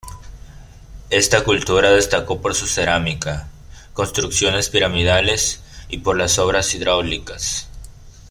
[1.11, 3.49] Esta cultura destacó por su cerámica,
[3.93, 7.69] construcciones piramidales y por las obras hidráulicas.